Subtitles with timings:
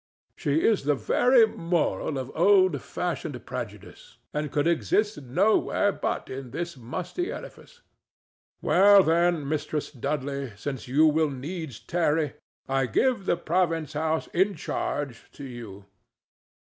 [0.35, 6.49] "She is the very moral of old fashioned prejudice, and could exist nowhere but in
[6.49, 12.33] this musty edifice.—Well, then, Mistress Dudley, since you will needs tarry,
[12.67, 15.85] I give the province house in charge to you.